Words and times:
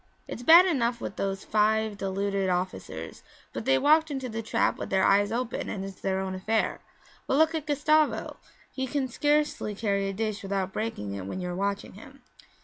'It's 0.27 0.41
bad 0.41 0.65
enough 0.65 0.99
with 0.99 1.15
those 1.15 1.43
five 1.43 1.95
deluded 1.95 2.49
officers, 2.49 3.21
but 3.53 3.65
they 3.65 3.77
walked 3.77 4.09
into 4.09 4.27
the 4.27 4.41
trap 4.41 4.79
with 4.79 4.89
their 4.89 5.03
eyes 5.03 5.31
open 5.31 5.69
and 5.69 5.85
it's 5.85 6.01
their 6.01 6.19
own 6.19 6.33
affair. 6.33 6.79
But 7.27 7.37
look 7.37 7.53
at 7.53 7.67
Gustavo; 7.67 8.37
he 8.71 8.87
can 8.87 9.07
scarcely 9.07 9.75
carry 9.75 10.09
a 10.09 10.13
dish 10.13 10.41
without 10.41 10.73
breaking 10.73 11.13
it 11.13 11.27
when 11.27 11.39
you 11.39 11.49
are 11.49 11.55
watching 11.55 11.93
him. 11.93 12.23